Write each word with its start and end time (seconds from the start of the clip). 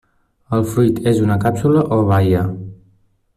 El 0.59 0.63
fruit 0.71 0.97
és 1.11 1.19
una 1.25 1.37
càpsula 1.43 1.85
o 1.99 2.01
baia. 2.13 2.43